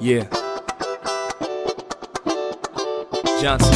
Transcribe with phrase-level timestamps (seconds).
[0.00, 0.28] Yeah.
[3.40, 3.72] Johnson.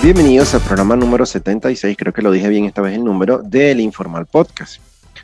[0.00, 3.80] Bienvenidos al programa número 76, creo que lo dije bien esta vez el número, del
[3.80, 4.80] Informal Podcast.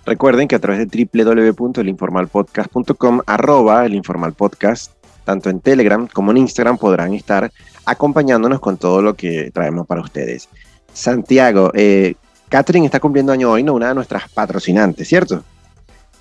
[0.07, 4.93] Recuerden que a través de www.elinformalpodcast.com, arroba el Informal Podcast,
[5.25, 7.51] tanto en Telegram como en Instagram podrán estar
[7.87, 10.49] acompañándonos con todo lo que traemos para ustedes.
[10.93, 12.15] Santiago, eh,
[12.49, 13.75] Catherine está cumpliendo año hoy, ¿no?
[13.75, 15.43] Una de nuestras patrocinantes, ¿cierto?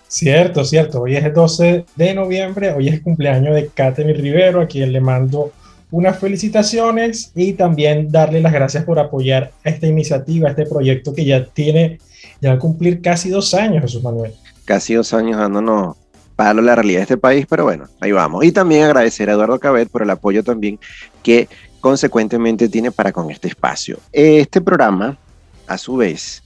[0.08, 1.02] Cierto, cierto.
[1.02, 4.94] Hoy es el 12 de noviembre, hoy es el cumpleaños de Catherine Rivero, a quien
[4.94, 5.52] le mando
[5.93, 11.45] unas felicitaciones y también darle las gracias por apoyar esta iniciativa, este proyecto que ya
[11.45, 11.99] tiene,
[12.41, 14.33] ya va a cumplir casi dos años, Jesús Manuel.
[14.66, 15.95] Casi dos años dándonos
[16.35, 18.44] para la realidad de este país, pero bueno, ahí vamos.
[18.44, 20.80] Y también agradecer a Eduardo Cabet por el apoyo también
[21.22, 21.47] que
[21.80, 24.00] consecuentemente tiene para con este espacio.
[24.11, 25.19] Este programa,
[25.67, 26.41] a su vez,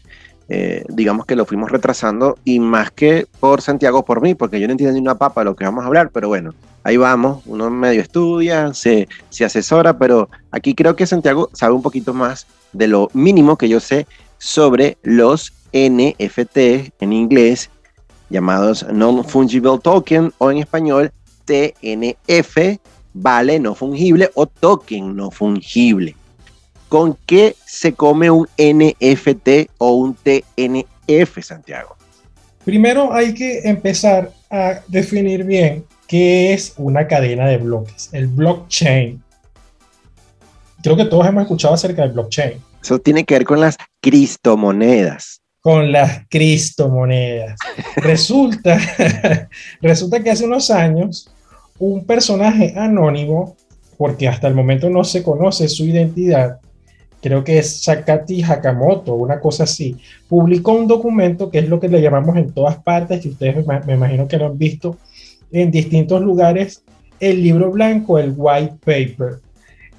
[0.50, 4.68] eh, digamos que lo fuimos retrasando y más que por Santiago, por mí, porque yo
[4.68, 6.54] no entiendo ni una papa de lo que vamos a hablar, pero bueno,
[6.88, 11.82] ahí vamos, uno medio estudia, se, se asesora, pero aquí creo que Santiago sabe un
[11.82, 14.08] poquito más de lo mínimo que yo sé
[14.38, 16.58] sobre los NFT
[17.02, 17.70] en inglés,
[18.30, 21.12] llamados Non-Fungible Token o en español
[21.44, 22.80] TNF,
[23.14, 26.16] vale no fungible o token no fungible.
[26.88, 31.98] ¿Con qué se come un NFT o un TNF, Santiago?
[32.64, 39.22] Primero hay que empezar a definir bien qué es una cadena de bloques, el blockchain.
[40.82, 42.62] Creo que todos hemos escuchado acerca del blockchain.
[42.82, 45.42] Eso tiene que ver con las criptomonedas.
[45.60, 47.60] Con las criptomonedas.
[47.98, 48.80] resulta,
[49.82, 51.30] resulta que hace unos años
[51.80, 53.56] un personaje anónimo,
[53.98, 56.60] porque hasta el momento no se conoce su identidad,
[57.22, 59.98] creo que es Sakati Hakamoto, una cosa así,
[60.28, 63.94] publicó un documento que es lo que le llamamos en todas partes, que ustedes me
[63.94, 64.98] imagino que lo han visto
[65.52, 66.84] en distintos lugares,
[67.20, 69.40] el libro blanco, el white paper.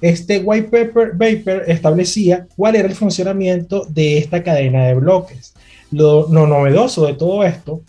[0.01, 0.69] Este white
[1.17, 5.53] paper, establecía cuál era el funcionamiento de esta cadena de bloques.
[5.91, 7.81] Lo, lo novedoso de todo esto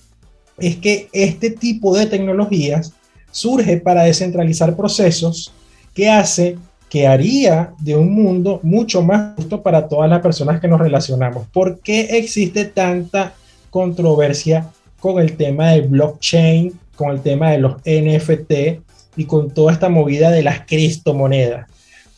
[0.58, 2.92] es que este tipo de tecnologías
[3.30, 5.52] surge para descentralizar procesos
[5.94, 10.66] que hace que haría de un mundo mucho más justo para todas las personas que
[10.66, 11.46] nos relacionamos.
[11.52, 13.32] ¿Por qué existe tanta
[13.70, 18.82] controversia con el tema del blockchain, con el tema de los NFT
[19.16, 21.66] y con toda esta movida de las criptomonedas?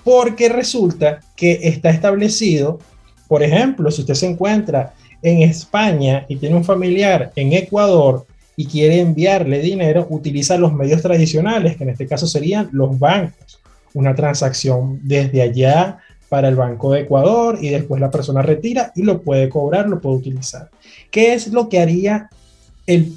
[0.03, 2.81] Porque resulta que está establecido,
[3.29, 8.27] por ejemplo, si usted se encuentra en España y tiene un familiar en Ecuador
[8.57, 13.61] y quiere enviarle dinero, utiliza los medios tradicionales, que en este caso serían los bancos
[13.95, 19.03] una transacción desde allá para el Banco de Ecuador y después la persona retira y
[19.03, 20.71] lo puede cobrar, lo puede utilizar.
[21.11, 22.31] ¿Qué es lo que haría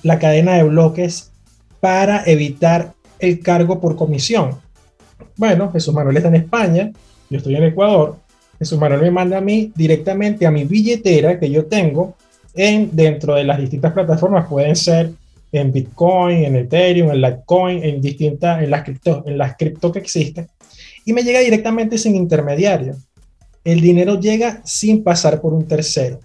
[0.04, 1.32] la cadena de bloques
[1.80, 4.52] para evitar el cargo por comisión?
[5.38, 6.92] Bueno, Jesús Manuel está en España,
[7.30, 8.18] yo estoy en Ecuador,
[8.60, 12.16] Jesús Manuel me manda a mí directamente a mi billetera que yo tengo
[12.54, 15.12] en, dentro de las distintas plataformas, pueden ser
[15.52, 20.00] en Bitcoin, en Ethereum, en Litecoin, en distintas, en las cripto, en las cripto que
[20.00, 20.48] existen
[21.06, 22.98] y me llega directamente sin intermediario.
[23.64, 26.20] El dinero llega sin pasar por un tercero.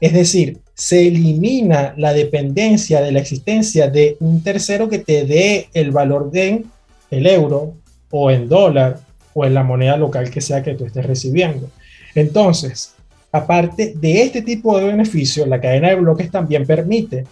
[0.00, 5.68] Es decir, se elimina la dependencia de la existencia de un tercero que te dé
[5.74, 6.64] el valor de
[7.10, 7.74] el euro
[8.10, 9.00] o en dólar
[9.34, 11.68] o en la moneda local que sea que tú estés recibiendo.
[12.14, 12.94] Entonces,
[13.32, 17.24] aparte de este tipo de beneficios, la cadena de bloques también permite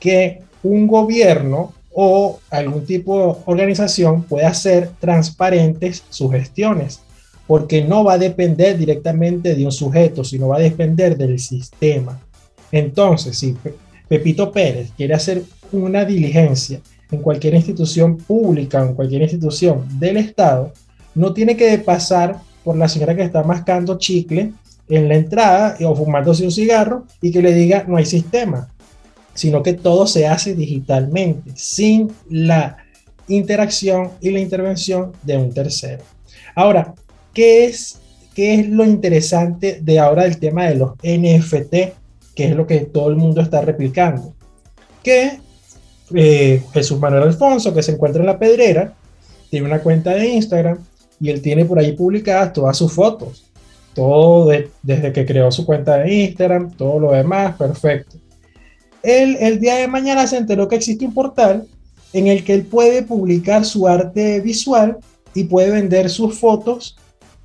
[0.00, 7.00] que un gobierno o algún tipo de organización pueda hacer transparentes sus gestiones,
[7.46, 12.20] porque no va a depender directamente de un sujeto, sino va a depender del sistema.
[12.72, 13.56] Entonces, si
[14.08, 15.42] Pepito Pérez quiere hacer
[15.72, 16.80] una diligencia
[17.10, 20.72] en cualquier institución pública, en cualquier institución del Estado,
[21.14, 24.52] no tiene que pasar por la señora que está mascando chicle
[24.88, 28.68] en la entrada o fumándose un cigarro y que le diga no hay sistema
[29.36, 32.78] sino que todo se hace digitalmente, sin la
[33.28, 36.02] interacción y la intervención de un tercero.
[36.54, 36.94] Ahora,
[37.36, 38.00] ¿qué es,
[38.34, 41.94] qué es lo interesante de ahora del tema de los NFT?
[42.34, 44.34] Que es lo que todo el mundo está replicando.
[45.02, 45.38] Que
[46.14, 48.94] eh, Jesús Manuel Alfonso, que se encuentra en la pedrera,
[49.50, 50.78] tiene una cuenta de Instagram
[51.20, 53.44] y él tiene por ahí publicadas todas sus fotos.
[53.94, 54.50] Todo
[54.82, 58.16] desde que creó su cuenta de Instagram, todo lo demás, perfecto
[59.06, 61.66] él el día de mañana se enteró que existe un portal
[62.12, 64.98] en el que él puede publicar su arte visual
[65.32, 66.96] y puede vender sus fotos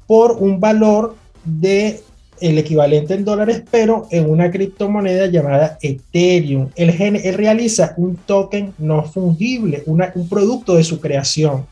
[0.07, 2.01] por un valor de
[2.41, 6.69] el equivalente en dólares, pero en una criptomoneda llamada Ethereum.
[6.75, 11.65] Él, él realiza un token no fungible, un producto de su creación.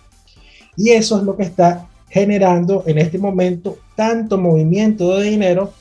[0.78, 5.74] Y eso es lo que está generando en este momento tanto movimiento de dinero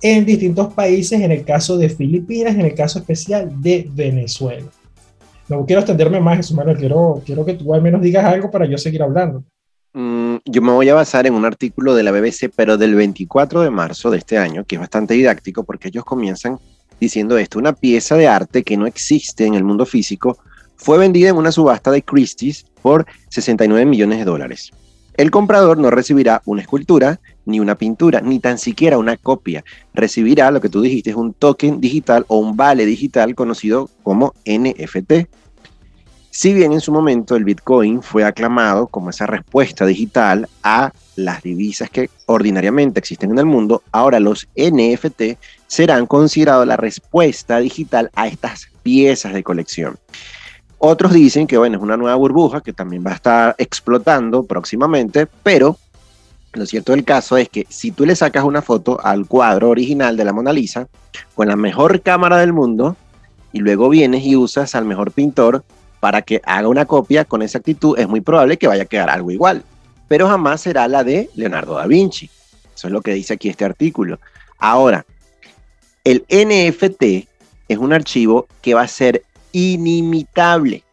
[0.00, 4.66] en distintos países, en el caso de Filipinas, en el caso especial de Venezuela.
[5.48, 8.66] No quiero extenderme más, eso, Manuel, quiero, quiero que tú al menos digas algo para
[8.66, 9.44] yo seguir hablando.
[9.96, 13.62] Mm, yo me voy a basar en un artículo de la BBC, pero del 24
[13.62, 16.58] de marzo de este año, que es bastante didáctico porque ellos comienzan
[17.00, 20.36] diciendo esto, una pieza de arte que no existe en el mundo físico
[20.76, 24.72] fue vendida en una subasta de Christie's por 69 millones de dólares.
[25.16, 29.64] El comprador no recibirá una escultura, ni una pintura, ni tan siquiera una copia.
[29.94, 34.34] Recibirá lo que tú dijiste, es un token digital o un vale digital conocido como
[34.44, 35.28] NFT.
[36.36, 41.44] Si bien en su momento el Bitcoin fue aclamado como esa respuesta digital a las
[41.44, 45.38] divisas que ordinariamente existen en el mundo, ahora los NFT
[45.68, 49.96] serán considerados la respuesta digital a estas piezas de colección.
[50.78, 55.28] Otros dicen que, bueno, es una nueva burbuja que también va a estar explotando próximamente,
[55.44, 55.78] pero
[56.52, 60.16] lo cierto del caso es que si tú le sacas una foto al cuadro original
[60.16, 60.88] de la Mona Lisa
[61.36, 62.96] con la mejor cámara del mundo
[63.52, 65.62] y luego vienes y usas al mejor pintor
[66.04, 69.08] para que haga una copia con esa actitud, es muy probable que vaya a quedar
[69.08, 69.64] algo igual,
[70.06, 72.28] pero jamás será la de Leonardo da Vinci.
[72.74, 74.20] Eso es lo que dice aquí este artículo.
[74.58, 75.06] Ahora,
[76.04, 77.26] el NFT
[77.68, 79.22] es un archivo que va a ser
[79.52, 80.84] inimitable.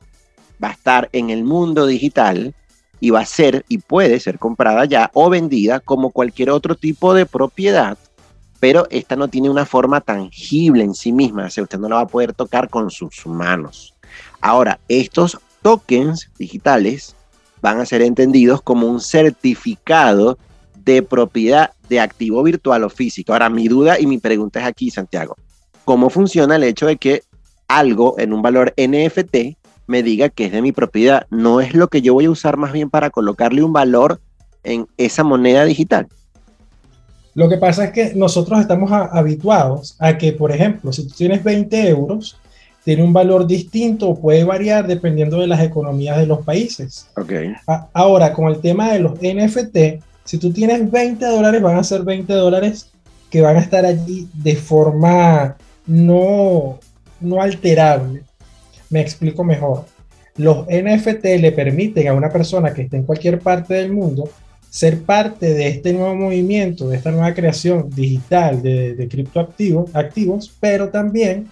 [0.64, 2.56] Va a estar en el mundo digital
[3.02, 7.14] y va a ser y puede ser comprada ya o vendida como cualquier otro tipo
[7.14, 7.98] de propiedad,
[8.62, 11.96] pero esta no tiene una forma tangible en sí misma, o sea, usted no la
[11.96, 13.91] va a poder tocar con sus manos.
[14.42, 17.16] Ahora, estos tokens digitales
[17.62, 20.38] van a ser entendidos como un certificado
[20.84, 23.34] de propiedad de activo virtual o físico.
[23.34, 25.38] Ahora, mi duda y mi pregunta es aquí, Santiago.
[25.86, 27.24] ¿Cómo funciona el hecho de que
[27.68, 29.58] algo en un valor NFT
[29.88, 31.28] me diga que es de mi propiedad.
[31.30, 34.20] No es lo que yo voy a usar más bien para colocarle un valor
[34.64, 36.08] en esa moneda digital.
[37.34, 41.44] Lo que pasa es que nosotros estamos habituados a que, por ejemplo, si tú tienes
[41.44, 42.38] 20 euros,
[42.84, 47.08] tiene un valor distinto o puede variar dependiendo de las economías de los países.
[47.16, 47.54] Okay.
[47.94, 52.04] ahora, con el tema de los NFT, si tú tienes 20 dólares, van a ser
[52.04, 52.90] 20 dólares
[53.30, 55.56] que van a estar allí de forma
[55.86, 56.80] no,
[57.20, 58.24] no alterable.
[58.90, 59.86] Me explico mejor.
[60.38, 64.30] Los NFT le permiten a una persona que esté en cualquier parte del mundo
[64.70, 70.56] ser parte de este nuevo movimiento, de esta nueva creación digital de, de criptoactivos, activos,
[70.62, 71.50] pero también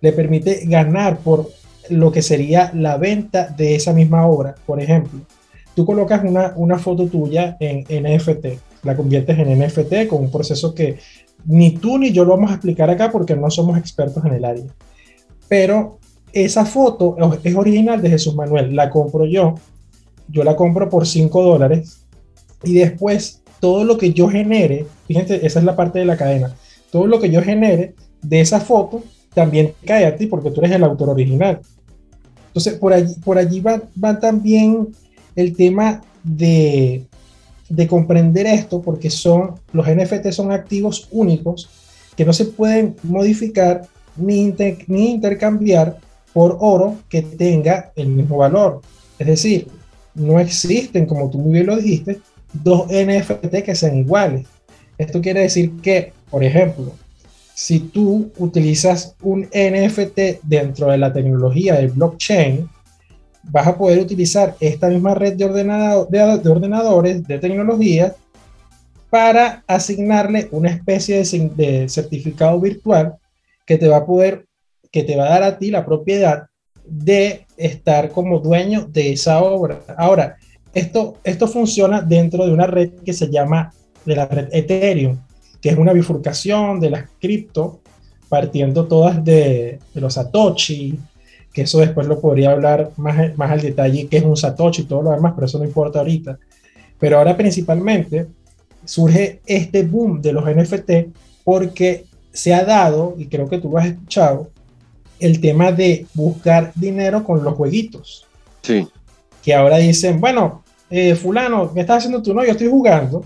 [0.00, 1.50] le permite ganar por
[1.88, 4.54] lo que sería la venta de esa misma obra.
[4.66, 5.20] Por ejemplo,
[5.74, 8.46] tú colocas una, una foto tuya en NFT,
[8.84, 10.98] la conviertes en NFT con un proceso que
[11.46, 14.44] ni tú ni yo lo vamos a explicar acá porque no somos expertos en el
[14.44, 14.66] área
[15.50, 15.98] pero
[16.32, 19.56] esa foto es original de Jesús Manuel, la compro yo,
[20.28, 22.06] yo la compro por 5 dólares
[22.62, 26.54] y después todo lo que yo genere, fíjense, esa es la parte de la cadena,
[26.92, 29.02] todo lo que yo genere de esa foto
[29.34, 31.60] también cae a ti porque tú eres el autor original.
[32.48, 34.88] Entonces, por allí, por allí va, va también
[35.36, 37.06] el tema de,
[37.68, 41.70] de comprender esto porque son, los NFT son activos únicos
[42.16, 44.52] que no se pueden modificar ni,
[44.88, 45.96] intercambiar
[46.32, 48.82] por oro que tenga el mismo valor.
[49.18, 49.68] Es decir,
[50.14, 52.20] no existen, como tú muy bien lo dijiste,
[52.52, 54.46] dos NFT que sean iguales.
[54.98, 56.92] Esto quiere decir que, por ejemplo,
[57.60, 62.66] si tú utilizas un NFT dentro de la tecnología del blockchain,
[63.42, 68.14] vas a poder utilizar esta misma red de, de ordenadores, de tecnología,
[69.10, 73.16] para asignarle una especie de, de certificado virtual
[73.66, 74.46] que te va a poder,
[74.90, 76.46] que te va a dar a ti la propiedad
[76.86, 79.80] de estar como dueño de esa obra.
[79.98, 80.36] Ahora,
[80.72, 83.70] esto, esto funciona dentro de una red que se llama
[84.06, 85.18] de la red Ethereum,
[85.60, 87.80] que es una bifurcación de las cripto,
[88.28, 90.98] partiendo todas de, de, los Satoshi,
[91.52, 94.84] que eso después lo podría hablar más, más al detalle, qué es un Satoshi y
[94.84, 96.38] todo lo demás, pero eso no importa ahorita.
[96.98, 98.26] Pero ahora principalmente
[98.84, 100.90] surge este boom de los NFT
[101.44, 104.50] porque se ha dado, y creo que tú lo has escuchado,
[105.18, 108.26] el tema de buscar dinero con los jueguitos.
[108.62, 108.86] Sí.
[109.42, 112.34] Que ahora dicen, bueno, eh, fulano, ¿qué estás haciendo tú?
[112.34, 113.24] No, yo estoy jugando.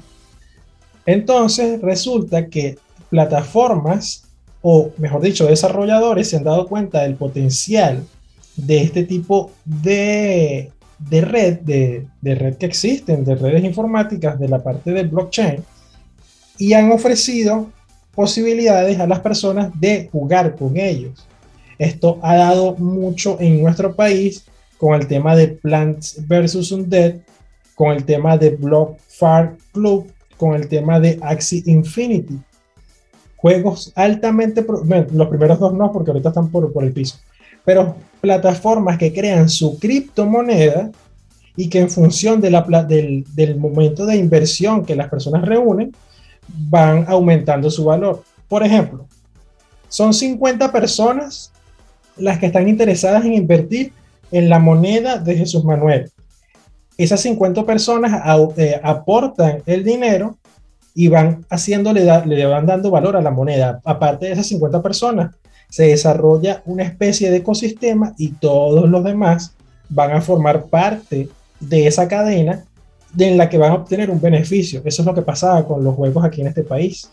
[1.07, 2.79] Entonces resulta que
[3.11, 4.25] plataformas,
[4.63, 8.03] o mejor dicho, desarrolladores se han dado cuenta del potencial
[8.57, 14.49] de este tipo de, de red, de, de red que existen, de redes informáticas de
[14.49, 15.63] la parte del blockchain,
[16.59, 17.71] y han ofrecido
[18.15, 21.27] posibilidades a las personas de jugar con ellos.
[21.79, 24.45] Esto ha dado mucho en nuestro país
[24.79, 26.71] con el tema de Plants vs.
[26.73, 27.17] Undead,
[27.75, 30.07] con el tema de Block Far Club,
[30.37, 32.39] con el tema de Axie Infinity.
[33.37, 34.65] Juegos altamente,
[35.13, 37.19] los primeros dos no, porque ahorita están por, por el piso,
[37.65, 40.91] pero plataformas que crean su criptomoneda
[41.57, 45.93] y que en función del momento de inversión que las personas reúnen,
[46.49, 48.23] van aumentando su valor.
[48.49, 49.07] Por ejemplo,
[49.89, 51.53] son 50 personas
[52.17, 53.93] las que están interesadas en invertir
[54.31, 56.11] en la moneda de Jesús Manuel.
[56.97, 58.23] Esas 50 personas
[58.57, 60.37] eh, aportan el dinero
[60.95, 63.81] y van haciéndole, le van dando valor a la moneda.
[63.85, 65.35] Aparte de esas 50 personas,
[65.69, 69.55] se desarrolla una especie de ecosistema y todos los demás
[69.89, 72.65] van a formar parte de esa cadena
[73.19, 74.83] en la que van a obtener un beneficio.
[74.85, 77.11] Eso es lo que pasaba con los juegos aquí en este país.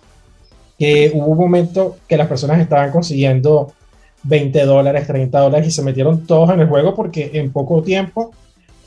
[0.77, 3.73] Que hubo un momento que las personas estaban consiguiendo
[4.23, 8.31] 20 dólares, 30 dólares y se metieron todos en el juego porque en poco tiempo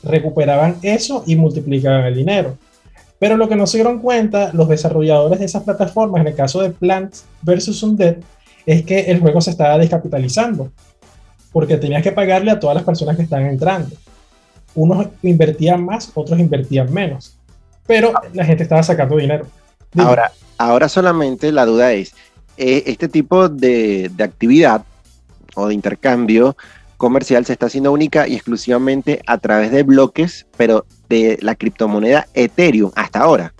[0.05, 2.57] recuperaban eso y multiplicaban el dinero.
[3.19, 6.61] Pero lo que no se dieron cuenta los desarrolladores de esas plataformas, en el caso
[6.61, 7.83] de Plants vs.
[7.83, 8.17] Undead,
[8.65, 10.71] es que el juego se estaba descapitalizando
[11.51, 13.95] porque tenías que pagarle a todas las personas que están entrando
[14.75, 17.37] unos invertían más, otros invertían menos,
[17.87, 19.47] pero la gente estaba sacando dinero.
[19.97, 22.13] Ahora, ahora solamente la duda es,
[22.57, 24.83] eh, este tipo de, de actividad
[25.55, 26.57] o de intercambio
[26.97, 32.27] comercial se está haciendo única y exclusivamente a través de bloques, pero de la criptomoneda
[32.33, 33.53] Ethereum hasta ahora.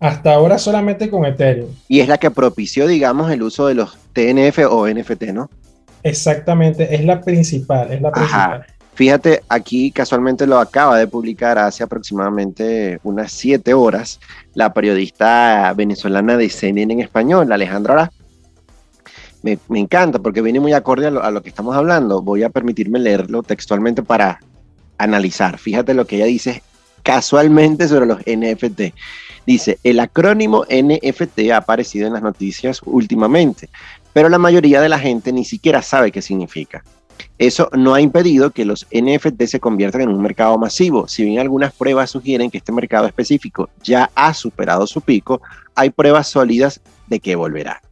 [0.00, 1.70] Hasta ahora solamente con Ethereum.
[1.88, 5.50] Y es la que propició, digamos, el uso de los TNF o NFT, ¿no?
[6.02, 8.66] Exactamente, es la principal, es la principal.
[8.94, 14.20] Fíjate, aquí casualmente lo acaba de publicar hace aproximadamente unas siete horas
[14.54, 18.12] la periodista venezolana de CNN en español, Alejandra Ara.
[19.44, 22.22] Me, encanta porque viene muy acorde a lo, a lo, que estamos hablando.
[22.22, 24.40] Voy a permitirme leerlo textualmente para
[24.96, 25.58] analizar.
[25.58, 26.62] Fíjate lo que ella dice
[27.02, 28.94] casualmente sobre los NFT.
[29.46, 33.68] Dice, el acrónimo NFT ha aparecido en las noticias últimamente,
[34.14, 36.82] pero la mayoría de la gente ni siquiera sabe qué significa.
[37.36, 41.06] Eso no ha impedido que los NFT se conviertan en un mercado masivo.
[41.06, 45.42] Si bien algunas pruebas sugieren que este mercado específico ya ha superado su pico,
[45.74, 47.82] hay pruebas sólidas de que volverá.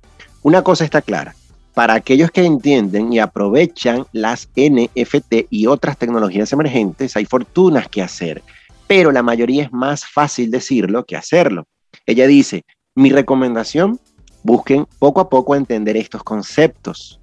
[0.42, 1.35] Una cosa está clara,
[1.74, 8.02] para aquellos que entienden y aprovechan las NFT y otras tecnologías emergentes, hay fortunas que
[8.02, 8.42] hacer,
[8.86, 11.66] pero la mayoría es más fácil decirlo que hacerlo.
[12.06, 12.64] Ella dice,
[12.94, 13.98] mi recomendación,
[14.42, 17.20] busquen poco a poco entender estos conceptos.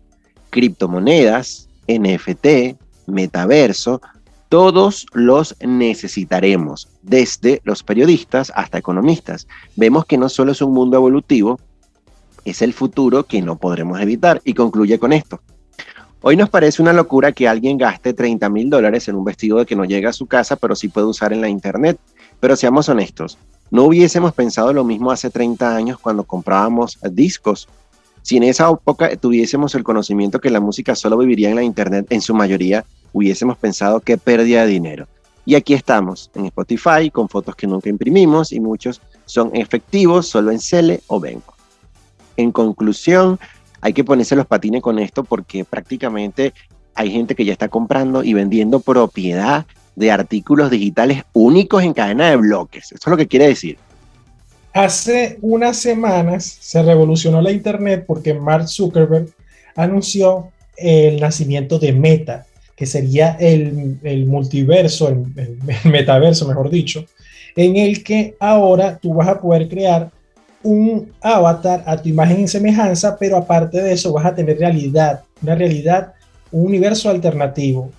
[0.50, 2.76] Criptomonedas, NFT,
[3.08, 4.02] metaverso,
[4.50, 9.48] todos los necesitaremos, desde los periodistas hasta economistas.
[9.76, 11.60] Vemos que no solo es un mundo evolutivo,
[12.50, 14.42] es el futuro que no podremos evitar.
[14.44, 15.42] Y concluye con esto.
[16.22, 19.76] Hoy nos parece una locura que alguien gaste 30 mil dólares en un vestido que
[19.76, 21.98] no llega a su casa, pero sí puede usar en la internet.
[22.40, 23.38] Pero seamos honestos,
[23.72, 27.68] no hubiésemos pensado lo mismo hace 30 años cuando comprábamos discos
[28.22, 32.08] si en esa época tuviésemos el conocimiento que la música solo viviría en la Internet
[32.10, 35.08] en su mayoría, hubiésemos pensado que pérdida de dinero.
[35.46, 40.52] Y aquí estamos, en Spotify, con fotos que nunca imprimimos y muchos son efectivos solo
[40.52, 41.56] en Cele o Vengo.
[42.38, 43.40] En conclusión,
[43.82, 46.54] hay que ponerse los patines con esto porque prácticamente
[46.96, 52.30] hay gente que ya está comprando y vendiendo propiedad de artículos digitales únicos en cadena
[52.30, 52.86] de bloques.
[52.86, 53.78] Eso es lo que quiere decir.
[54.74, 59.30] Hace unas semanas se revolucionó la Internet porque Mark Zuckerberg
[59.76, 62.46] anunció el nacimiento de Meta,
[62.76, 67.06] que sería el, multiverso, el, el, metaverso, mejor dicho,
[67.56, 70.12] en el que ahora tú vas a poder crear
[70.64, 75.22] un avatar a tu imagen y semejanza, pero aparte de eso vas a tener realidad,
[75.42, 76.14] una realidad,
[76.52, 77.90] un universo alternativo,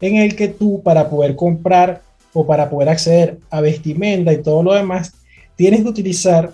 [0.00, 4.62] en el que tú para poder comprar o para poder acceder a vestimenta y todo
[4.62, 5.12] lo demás,
[5.56, 6.52] tienes que utilizar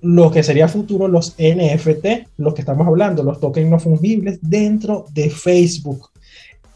[0.00, 5.06] lo que sería futuro los NFT, los que estamos hablando, los tokens no fungibles dentro
[5.12, 6.10] de Facebook.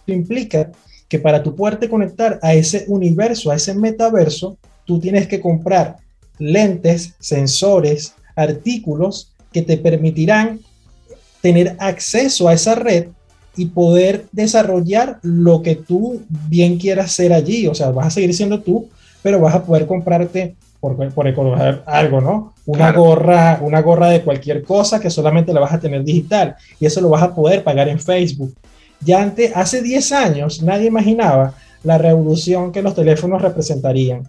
[0.01, 0.73] Esto implica
[1.09, 5.97] que para tu poderte conectar a ese universo, a ese metaverso, tú tienes que comprar
[6.39, 10.61] lentes, sensores, artículos que te permitirán
[11.41, 13.09] tener acceso a esa red
[13.57, 17.67] y poder desarrollar lo que tú bien quieras hacer allí.
[17.67, 18.89] O sea, vas a seguir siendo tú,
[19.23, 21.27] pero vas a poder comprarte por, por
[21.87, 22.55] algo, ¿no?
[22.65, 26.87] Una gorra, una gorra de cualquier cosa que solamente la vas a tener digital y
[26.87, 28.55] eso lo vas a poder pagar en Facebook.
[29.01, 34.29] Ya antes, hace 10 años nadie imaginaba la revolución que los teléfonos representarían.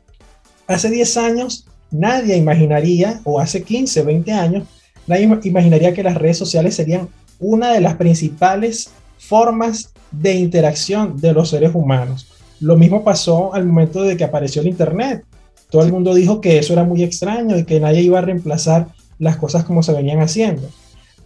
[0.68, 4.68] Hace 10 años nadie imaginaría, o hace 15, 20 años,
[5.08, 11.34] nadie imaginaría que las redes sociales serían una de las principales formas de interacción de
[11.34, 12.28] los seres humanos.
[12.60, 15.24] Lo mismo pasó al momento de que apareció el Internet.
[15.70, 18.88] Todo el mundo dijo que eso era muy extraño y que nadie iba a reemplazar
[19.20, 20.70] las cosas como se venían haciendo.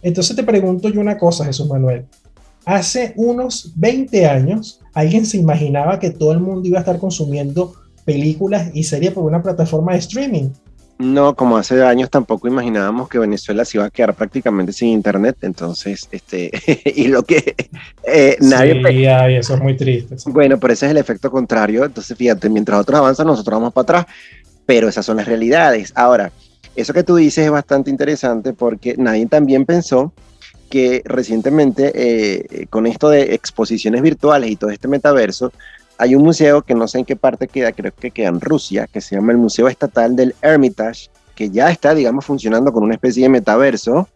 [0.02, 2.06] Entonces te pregunto yo una cosa, Jesús Manuel.
[2.64, 7.74] Hace unos 20 años, ¿alguien se imaginaba que todo el mundo iba a estar consumiendo
[8.06, 10.48] películas y series por una plataforma de streaming?
[10.98, 15.36] No, como hace años tampoco imaginábamos que Venezuela se iba a quedar prácticamente sin internet,
[15.42, 16.50] entonces, este,
[16.96, 17.54] y lo que
[18.04, 18.82] eh, nadie...
[18.82, 20.16] Sí, eso es muy triste.
[20.26, 23.82] Bueno, pero ese es el efecto contrario, entonces fíjate, mientras otros avanzan, nosotros vamos para
[23.82, 24.06] atrás,
[24.64, 25.92] pero esas son las realidades.
[25.94, 26.32] Ahora,
[26.74, 30.14] eso que tú dices es bastante interesante porque nadie también pensó
[30.70, 35.52] que recientemente eh, con esto de exposiciones virtuales y todo este metaverso,
[35.98, 38.86] hay un museo que no sé en qué parte queda, creo que queda en Rusia,
[38.86, 42.94] que se llama el Museo Estatal del Hermitage, que ya está, digamos, funcionando con una
[42.94, 44.08] especie de metaverso,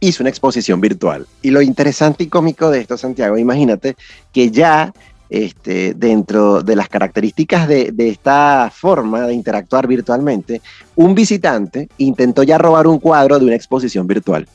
[0.00, 1.26] hizo una exposición virtual.
[1.42, 3.96] Y lo interesante y cómico de esto, Santiago, imagínate
[4.32, 4.92] que ya
[5.28, 10.60] este, dentro de las características de, de, esta forma de interactuar virtualmente,
[10.94, 14.46] un visitante intentó ya robar un cuadro de una exposición virtual.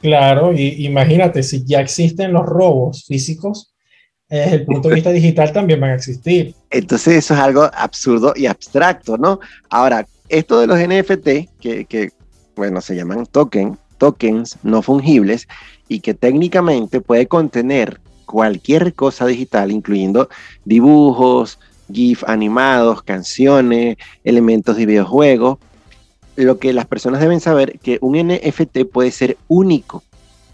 [0.00, 3.75] Claro, y imagínate, si ya existen los robos físicos,
[4.28, 6.54] desde el punto de vista digital también van a existir.
[6.70, 9.40] Entonces eso es algo absurdo y abstracto, ¿no?
[9.70, 12.10] Ahora, esto de los NFT, que,
[12.56, 15.46] bueno, se llaman token, tokens no fungibles
[15.88, 20.28] y que técnicamente puede contener cualquier cosa digital, incluyendo
[20.64, 21.60] dibujos,
[21.92, 25.58] GIF animados, canciones, elementos de videojuegos.
[26.34, 30.02] Lo que las personas deben saber que un NFT puede ser único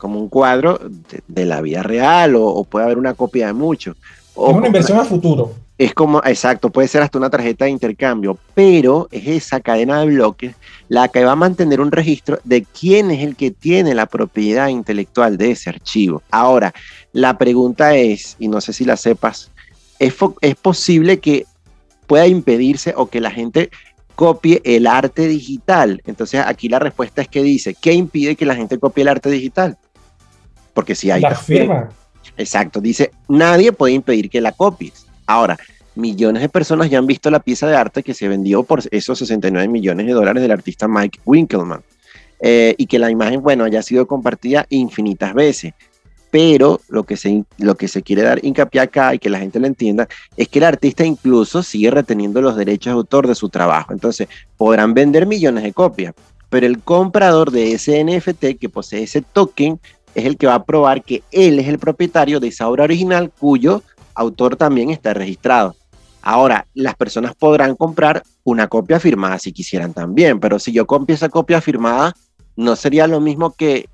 [0.02, 0.80] como un cuadro
[1.28, 3.94] de, la vida real o, puede haber una copia de mucho.
[4.34, 5.52] O es una inversión a futuro.
[5.78, 10.06] Es como, exacto, puede ser hasta una tarjeta de intercambio, pero es esa cadena de
[10.06, 10.56] bloques
[10.88, 14.66] la que va a mantener un registro de quién es el que tiene la propiedad
[14.66, 16.20] intelectual de ese archivo.
[16.32, 16.74] Ahora,
[17.12, 19.52] la pregunta es, y no sé si la sepas,
[20.00, 21.46] ¿es, es posible que
[22.08, 23.70] pueda impedirse o que la gente
[24.16, 26.02] copie el arte digital?
[26.06, 29.30] Entonces aquí la respuesta es que dice, ¿qué impide que la gente copie el arte
[29.30, 29.78] digital?
[30.74, 31.22] Porque si hay...
[31.22, 31.88] La firma.
[32.36, 35.06] Exacto, dice, nadie puede impedir que la copies.
[35.26, 35.58] Ahora,
[35.94, 39.18] millones de personas ya han visto la pieza de arte que se vendió por esos
[39.18, 41.82] 69 millones de dólares del artista Mike Winkelman.
[42.40, 45.74] Eh, y que la imagen, bueno, haya sido compartida infinitas veces.
[46.30, 49.60] Pero lo que, se, lo que se quiere dar hincapié acá y que la gente
[49.60, 53.50] lo entienda es que el artista incluso sigue reteniendo los derechos de autor de su
[53.50, 53.92] trabajo.
[53.92, 56.14] Entonces, podrán vender millones de copias,
[56.48, 59.78] pero el comprador de ese NFT que posee ese token
[60.14, 63.30] es el que va a probar que él es el propietario de esa obra original
[63.30, 63.82] cuyo
[64.14, 65.74] autor también está registrado.
[66.20, 71.14] Ahora, las personas podrán comprar una copia firmada si quisieran también, pero si yo compro
[71.14, 72.14] esa copia firmada,
[72.56, 73.88] no sería lo mismo que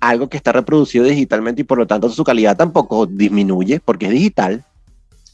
[0.00, 4.12] algo que está reproducido digitalmente y por lo tanto su calidad tampoco disminuye porque es
[4.12, 4.64] digital.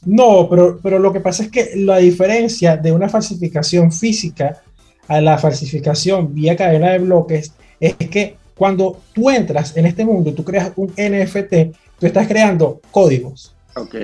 [0.05, 4.61] No, pero, pero lo que pasa es que la diferencia de una falsificación física
[5.07, 10.29] a la falsificación vía cadena de bloques es que cuando tú entras en este mundo
[10.29, 13.55] y tú creas un NFT, tú estás creando códigos.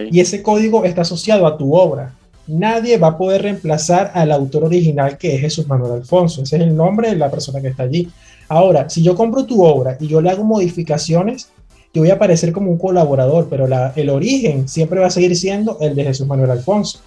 [0.10, 2.16] Y ese código está asociado a tu obra.
[2.48, 6.42] Nadie va a poder reemplazar al autor original que es Jesús Manuel Alfonso.
[6.42, 8.10] Ese es el nombre de la persona que está allí.
[8.48, 11.50] Ahora, si yo compro tu obra y yo le hago modificaciones,
[11.94, 15.78] yo voy a aparecer como un colaborador, pero el origen siempre va a seguir siendo
[15.82, 17.02] el de Jesús Manuel Alfonso.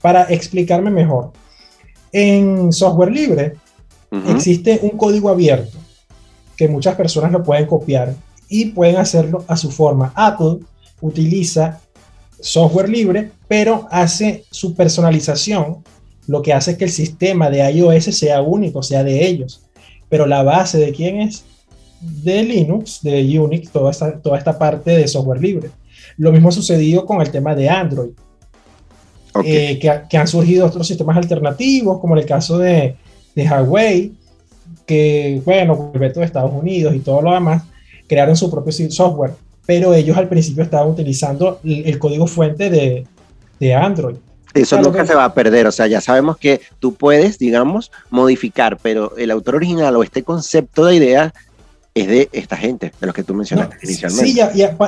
[0.00, 1.32] Para explicarme mejor,
[2.12, 3.54] en software libre
[4.28, 5.81] existe un código abierto
[6.56, 8.14] que muchas personas lo pueden copiar
[8.48, 10.12] y pueden hacerlo a su forma.
[10.14, 10.58] Apple
[11.00, 11.80] utiliza
[12.40, 15.78] software libre, pero hace su personalización,
[16.26, 19.62] lo que hace que el sistema de iOS sea único, sea de ellos.
[20.08, 21.44] Pero la base de quién es?
[22.00, 25.70] De Linux, de Unix, toda esta, toda esta parte de software libre.
[26.16, 28.10] Lo mismo ha sucedido con el tema de Android,
[29.44, 32.96] eh, que, han surgido otros sistemas alternativos, como el caso de,
[33.34, 34.12] de Huawei,
[34.86, 37.64] que, bueno, el veto de Estados Unidos y todo lo demás,
[38.08, 39.32] crearon su propio software,
[39.66, 43.06] pero ellos al principio estaban utilizando el, código fuente de,
[43.58, 44.16] de Android.
[44.54, 48.76] Eso nunca se va a perder, o sea, ya sabemos que tú puedes, digamos, modificar,
[48.76, 51.34] pero el autor original o este concepto de idea
[51.94, 54.30] es de esta gente, de los que tú mencionaste inicialmente.
[54.30, 54.40] Sí,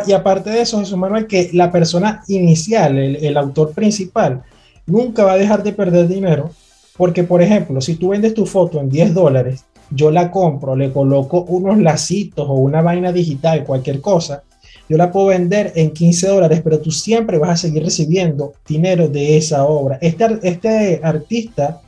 [0.07, 4.43] y, aparte de eso, Jesús Manuel, que la persona inicial, el, el, autor principal,
[4.87, 6.51] nunca va a dejar de perder dinero,
[6.97, 10.93] porque, por ejemplo, si tú vendes tu foto en 10 dólares yo la compro, le
[10.93, 14.43] coloco unos lacitos o una vaina digital, cualquier cosa,
[14.89, 19.09] yo la puedo vender en 15 dólares, pero tú siempre vas a seguir recibiendo dinero
[19.09, 19.99] de esa obra.
[20.01, 21.81] Este, este artista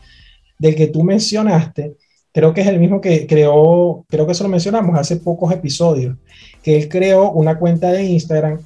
[0.59, 1.97] del que tú mencionaste,
[2.33, 6.17] creo que es el mismo que creó, creo que eso lo mencionamos hace pocos episodios,
[6.63, 8.61] que él creó una cuenta de Instagram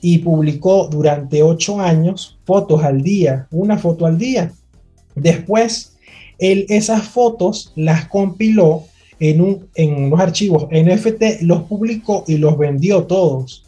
[0.00, 4.52] y publicó durante ocho años fotos al día, una foto al día.
[5.14, 5.93] Después,
[6.38, 8.84] él esas fotos las compiló
[9.20, 13.64] en, un, en unos archivos NFT, los publicó y los vendió todos.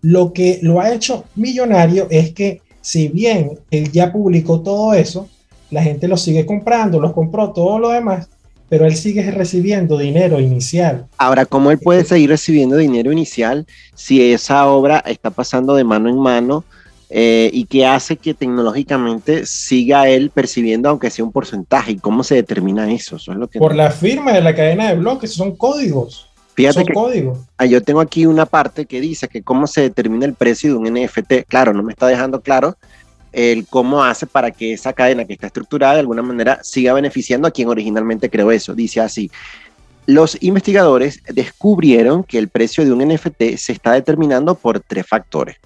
[0.00, 5.28] Lo que lo ha hecho millonario es que si bien él ya publicó todo eso,
[5.70, 8.28] la gente lo sigue comprando, los compró todo lo demás,
[8.68, 11.06] pero él sigue recibiendo dinero inicial.
[11.16, 16.08] Ahora, ¿cómo él puede seguir recibiendo dinero inicial si esa obra está pasando de mano
[16.08, 16.64] en mano
[17.14, 21.92] eh, y qué hace que tecnológicamente siga él percibiendo aunque sea un porcentaje?
[21.92, 23.16] ¿Y cómo se determina eso?
[23.16, 26.30] eso es lo que Por la firma de la cadena de bloques, son códigos.
[26.54, 27.38] Fíjate son que códigos.
[27.58, 30.76] ah, yo tengo aquí una parte que dice que cómo se determina el precio de
[30.78, 31.46] un NFT.
[31.46, 32.76] Claro, no me está dejando claro
[33.32, 37.46] el cómo hace para que esa cadena que está estructurada de alguna manera siga beneficiando
[37.46, 38.74] a quien originalmente creó eso.
[38.74, 39.30] Dice así,
[40.06, 45.56] los investigadores descubrieron que el precio de un NFT se está determinando por tres factores.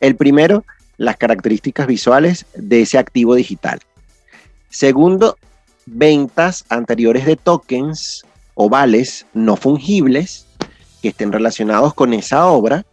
[0.00, 0.64] El primero,
[0.96, 3.80] las características visuales de ese activo digital.
[4.70, 5.36] Segundo,
[5.86, 10.46] ventas anteriores de tokens o vales no fungibles
[11.02, 12.84] que estén relacionados con esa obra.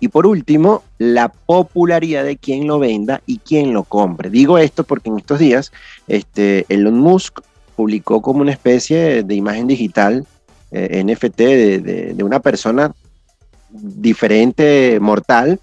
[0.00, 4.30] Y por último, la popularidad de quien lo venda y quien lo compre.
[4.30, 5.72] Digo esto porque en estos días
[6.08, 7.40] este, Elon Musk
[7.76, 10.26] publicó como una especie de imagen digital
[10.70, 12.94] eh, NFT de, de, de una persona
[13.70, 15.60] diferente, mortal,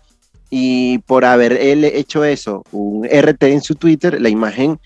[0.49, 4.79] y por haber él hecho eso, un RT en su Twitter, la imagen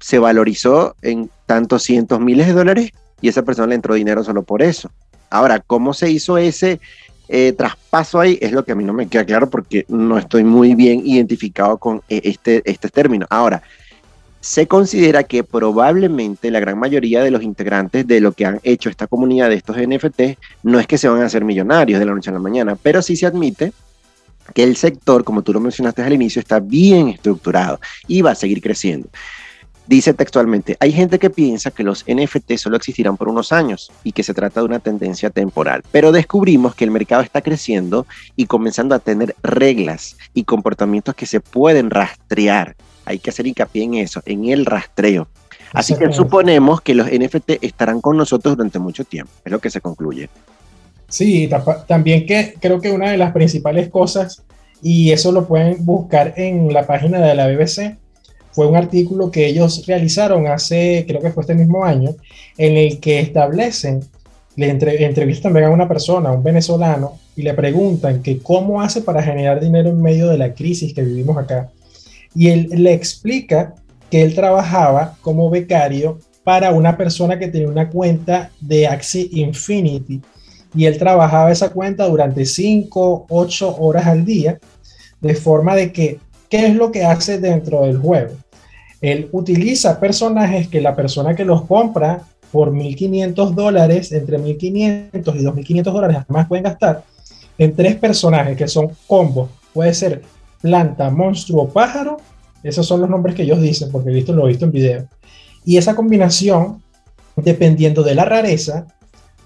[0.00, 4.42] se valorizó en tantos cientos miles de dólares y esa persona le entró dinero solo
[4.42, 4.90] por eso.
[5.30, 6.80] Ahora, ¿cómo se hizo ese
[7.28, 8.38] eh, traspaso ahí?
[8.40, 11.78] Es lo que a mí no me queda claro porque no estoy muy bien identificado
[11.78, 13.26] con eh, este, este término.
[13.30, 13.62] Ahora,
[14.40, 18.90] se considera que probablemente la gran mayoría de los integrantes de lo que han hecho
[18.90, 22.12] esta comunidad de estos NFT no es que se van a hacer millonarios de la
[22.12, 23.72] noche a la mañana, pero sí se admite
[24.52, 28.34] que el sector, como tú lo mencionaste al inicio, está bien estructurado y va a
[28.34, 29.08] seguir creciendo.
[29.86, 34.12] Dice textualmente, hay gente que piensa que los NFT solo existirán por unos años y
[34.12, 38.46] que se trata de una tendencia temporal, pero descubrimos que el mercado está creciendo y
[38.46, 42.76] comenzando a tener reglas y comportamientos que se pueden rastrear.
[43.04, 45.28] Hay que hacer hincapié en eso, en el rastreo.
[45.74, 49.68] Así que suponemos que los NFT estarán con nosotros durante mucho tiempo, es lo que
[49.68, 50.30] se concluye.
[51.14, 51.48] Sí,
[51.86, 54.42] también que creo que una de las principales cosas,
[54.82, 57.98] y eso lo pueden buscar en la página de la BBC,
[58.50, 62.16] fue un artículo que ellos realizaron hace, creo que fue este mismo año,
[62.58, 64.00] en el que establecen,
[64.56, 69.22] le entre, entrevistan a una persona, un venezolano, y le preguntan que cómo hace para
[69.22, 71.70] generar dinero en medio de la crisis que vivimos acá.
[72.34, 73.76] Y él le explica
[74.10, 80.20] que él trabajaba como becario para una persona que tenía una cuenta de Axie Infinity
[80.74, 84.58] y él trabajaba esa cuenta durante 5, 8 horas al día,
[85.20, 88.34] de forma de que, ¿qué es lo que hace dentro del juego?
[89.00, 95.44] Él utiliza personajes que la persona que los compra por 1.500 dólares, entre 1.500 y
[95.44, 97.02] 2.500 dólares, además pueden gastar
[97.58, 99.50] en tres personajes que son combos.
[99.72, 100.22] Puede ser
[100.60, 102.16] planta, monstruo, pájaro.
[102.62, 105.08] Esos son los nombres que ellos dicen, porque he visto, lo he visto en video.
[105.64, 106.82] Y esa combinación,
[107.36, 108.86] dependiendo de la rareza,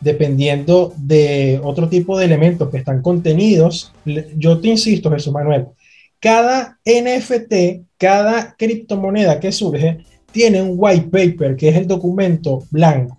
[0.00, 3.92] dependiendo de otro tipo de elementos que están contenidos,
[4.36, 5.66] yo te insisto, Jesús Manuel,
[6.20, 9.98] cada NFT, cada criptomoneda que surge,
[10.32, 13.18] tiene un white paper, que es el documento blanco.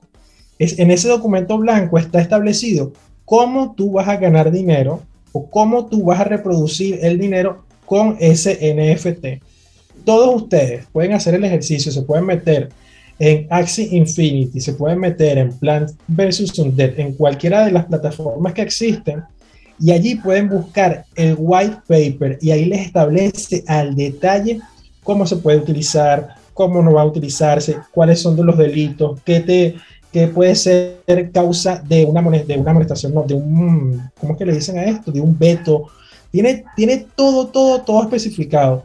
[0.58, 2.94] Es, en ese documento blanco está establecido
[3.26, 8.18] cómo tú vas a ganar dinero o cómo tú vas a reproducir el dinero con
[8.20, 9.44] ese NFT.
[10.04, 12.70] Todos ustedes pueden hacer el ejercicio, se pueden meter
[13.20, 16.58] en Axie Infinity, se pueden meter en Plants vs.
[16.58, 19.24] Undead, en cualquiera de las plataformas que existen,
[19.80, 24.60] y allí pueden buscar el white paper y ahí les establece al detalle
[25.04, 29.76] cómo se puede utilizar, cómo no va a utilizarse, cuáles son los delitos, qué, te,
[30.12, 34.46] qué puede ser causa de una, de una amonestación, no, de un, ¿cómo es que
[34.46, 35.12] le dicen a esto?
[35.12, 35.88] De un veto.
[36.32, 38.84] Tiene, tiene todo, todo, todo especificado.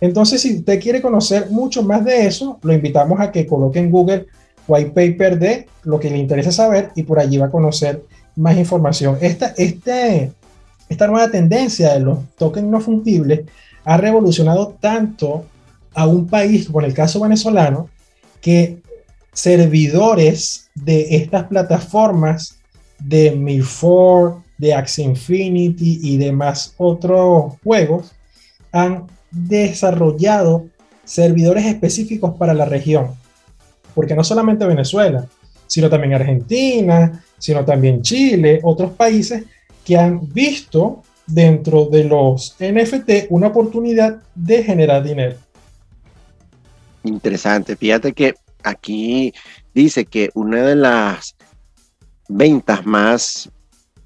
[0.00, 3.90] Entonces, si usted quiere conocer mucho más de eso, lo invitamos a que coloque en
[3.90, 4.26] Google
[4.66, 8.04] white paper de lo que le interesa saber y por allí va a conocer
[8.36, 9.18] más información.
[9.20, 10.32] Esta, este,
[10.88, 13.42] esta nueva tendencia de los tokens no fungibles
[13.84, 15.44] ha revolucionado tanto
[15.94, 17.88] a un país, como en el caso venezolano,
[18.40, 18.82] que
[19.32, 22.56] servidores de estas plataformas
[22.98, 28.12] de Milford, de Axie Infinity y demás otros juegos
[28.72, 30.66] han desarrollado
[31.04, 33.10] servidores específicos para la región.
[33.94, 35.26] Porque no solamente Venezuela,
[35.66, 39.44] sino también Argentina, sino también Chile, otros países
[39.84, 45.36] que han visto dentro de los NFT una oportunidad de generar dinero.
[47.02, 47.76] Interesante.
[47.76, 49.32] Fíjate que aquí
[49.74, 51.36] dice que una de las
[52.28, 53.50] ventas más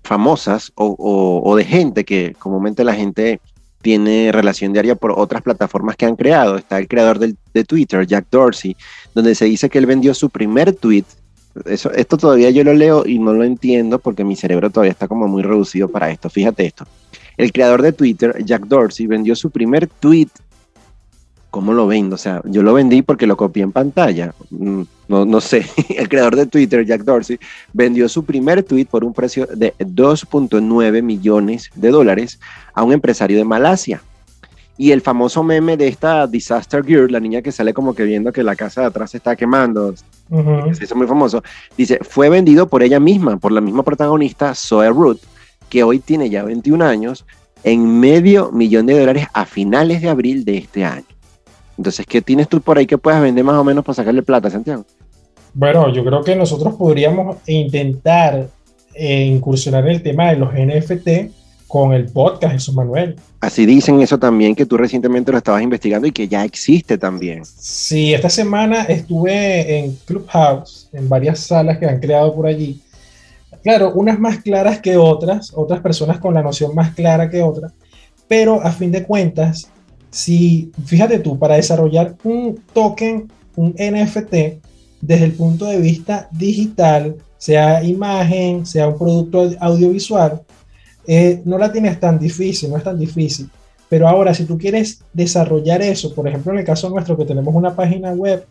[0.03, 3.41] famosas o, de gente que comúnmente la gente
[3.83, 6.57] tiene relación diaria por otras plataformas que han creado.
[6.57, 8.77] Está el creador de Twitter, Jack Dorsey,
[9.15, 11.05] donde se dice que él vendió su primer tweet.
[11.65, 15.09] Eso, esto todavía yo lo leo y no lo entiendo porque mi cerebro todavía está
[15.09, 16.31] como muy reducido para esto.
[16.31, 16.87] Fíjate esto.
[17.37, 20.29] El creador de Twitter, Jack Dorsey, vendió su primer tweet
[21.51, 22.15] ¿cómo lo vendo?
[22.15, 24.35] O sea, yo lo vendí porque lo copié en pantalla.
[24.51, 25.67] Mm, no, no sé.
[25.97, 27.39] El creador de Twitter, Jack Dorsey,
[27.73, 32.39] vendió su primer tweet por un precio de 2.9 millones de dólares
[32.75, 34.03] a un empresario de Malasia.
[34.81, 38.33] Y el famoso meme de esta Disaster Girl, la niña que sale como que viendo
[38.33, 41.43] que la casa de atrás se está quemando, se hizo muy famoso,
[41.77, 45.19] dice, fue vendido por ella misma, por la misma protagonista, Zoe Ruth,
[45.69, 47.27] que hoy tiene ya 21 años,
[47.65, 51.18] en medio millón de dólares a finales de abril de este año.
[51.79, 54.51] Entonces, ¿qué tienes tú por ahí que puedas vender más o menos para sacarle plata,
[54.51, 54.85] Santiago?
[55.55, 58.49] Bueno, yo creo que nosotros podríamos intentar
[58.95, 61.33] eh, incursionar en el tema de los NFT
[61.69, 63.17] con el podcast Jesús Manuel.
[63.41, 67.45] Así dicen eso también, que tú recientemente lo estabas investigando y que ya existe también.
[67.45, 72.81] Sí, esta semana estuve en Clubhouse, en varias salas que han creado por allí.
[73.63, 77.73] Claro, unas más claras que otras, otras personas con la noción más clara que otras,
[78.27, 79.71] pero a fin de cuentas,
[80.11, 84.63] si, fíjate tú, para desarrollar un token, un NFT,
[85.01, 90.43] desde el punto de vista digital, sea imagen, sea un producto audiovisual,
[91.07, 93.49] eh, no la tienes tan difícil, no es tan difícil.
[93.89, 97.55] Pero ahora, si tú quieres desarrollar eso, por ejemplo, en el caso nuestro que tenemos
[97.55, 98.45] una página web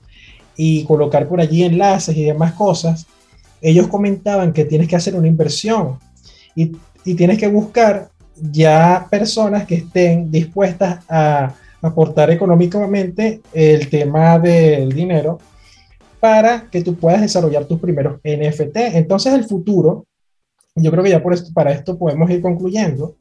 [0.55, 3.05] y colocar por allí enlaces y demás cosas,
[3.61, 5.99] ellos comentaban que tienes que hacer una inversión
[6.55, 6.71] y,
[7.05, 8.09] y tienes que buscar
[8.41, 15.39] ya personas que estén dispuestas a aportar económicamente el tema del dinero
[16.19, 18.77] para que tú puedas desarrollar tus primeros NFT.
[18.95, 20.05] Entonces el futuro,
[20.75, 23.15] yo creo que ya por esto, para esto podemos ir concluyendo,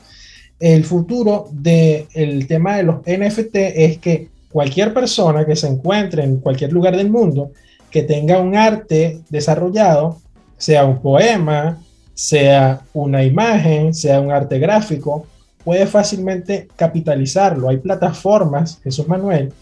[0.58, 6.38] el futuro del tema de los NFT es que cualquier persona que se encuentre en
[6.38, 7.50] cualquier lugar del mundo
[7.90, 10.18] que tenga un arte desarrollado,
[10.56, 11.78] sea un poema,
[12.16, 15.26] sea una imagen, sea un arte gráfico,
[15.62, 17.68] puede fácilmente capitalizarlo.
[17.68, 19.52] Hay plataformas, Jesús Manuel,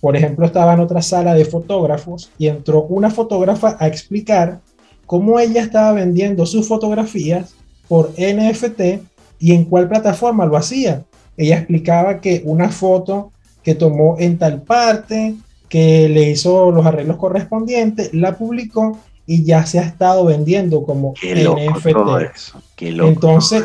[0.00, 4.60] por ejemplo, estaba en otra sala de fotógrafos y entró una fotógrafa a explicar
[5.04, 7.54] cómo ella estaba vendiendo sus fotografías
[7.88, 9.02] por NFT
[9.38, 11.04] y en cuál plataforma lo hacía.
[11.36, 15.34] Ella explicaba que una foto que tomó en tal parte,
[15.68, 18.98] que le hizo los arreglos correspondientes, la publicó
[19.30, 22.48] y ya se ha estado vendiendo como NFT.
[22.78, 23.64] Entonces,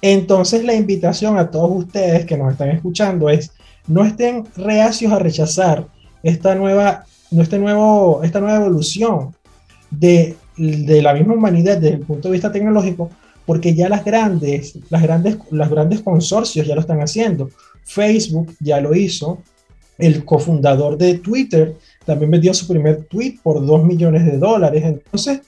[0.00, 3.52] entonces la invitación a todos ustedes que nos están escuchando es
[3.86, 5.86] no estén reacios a rechazar
[6.22, 9.36] esta nueva, este nuevo, esta nueva evolución
[9.90, 13.10] de, de, la misma humanidad desde el punto de vista tecnológico,
[13.44, 17.50] porque ya las grandes, las grandes, las grandes consorcios ya lo están haciendo.
[17.84, 19.42] Facebook ya lo hizo,
[19.98, 24.82] el cofundador de Twitter también vendió su primer tweet por 2 millones de dólares.
[24.84, 25.40] Entonces,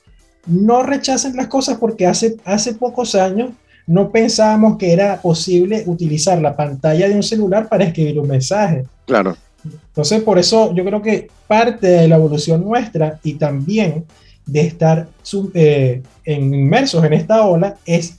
[0.46, 3.50] no rechacen las cosas porque hace, hace pocos años
[3.86, 8.84] no pensábamos que era posible utilizar la pantalla de un celular para escribir un mensaje.
[9.06, 9.36] Claro.
[9.64, 14.04] Entonces, por eso yo creo que parte de la evolución nuestra y también
[14.44, 15.08] de estar
[15.54, 18.18] eh, inmersos en esta ola es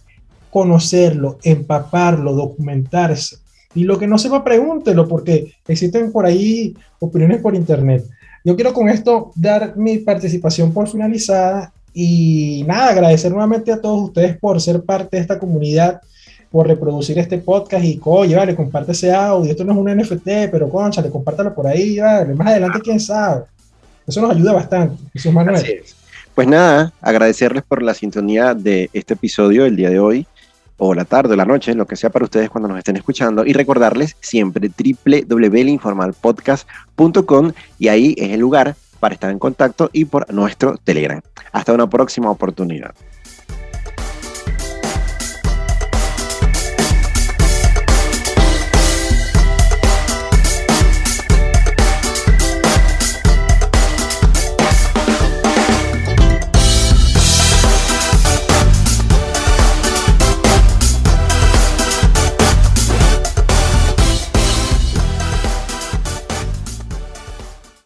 [0.49, 3.37] conocerlo, empaparlo, documentarse.
[3.75, 8.03] Y lo que no sepa, pregúntelo, porque existen por ahí opiniones por internet.
[8.47, 14.03] Yo quiero con esto dar mi participación por finalizada y nada, agradecer nuevamente a todos
[14.05, 15.99] ustedes por ser parte de esta comunidad,
[16.49, 19.51] por reproducir este podcast y, oye, vale, comparte ese audio.
[19.51, 22.33] Esto no es un NFT, pero concha, le compártalo por ahí, vale.
[22.35, 23.43] Más adelante, quién sabe.
[24.07, 24.95] Eso nos ayuda bastante.
[25.11, 25.83] Jesús Manuel.
[26.33, 30.25] Pues nada, agradecerles por la sintonía de este episodio el día de hoy
[30.77, 33.45] o la tarde o la noche, lo que sea para ustedes cuando nos estén escuchando,
[33.45, 40.33] y recordarles siempre www.informalpodcast.com y ahí es el lugar para estar en contacto y por
[40.33, 41.21] nuestro Telegram.
[41.51, 42.93] Hasta una próxima oportunidad.